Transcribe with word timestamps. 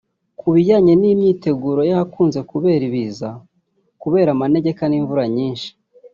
Ku 0.39 0.47
bijyanye 0.53 0.93
n’imyiteguro 1.01 1.81
y’ahakunze 1.89 2.39
kubera 2.51 2.83
ibiza 2.89 3.29
kubera 4.01 4.29
amanegeka 4.35 4.83
n’imvura 4.87 5.25
nyinshi 5.35 5.69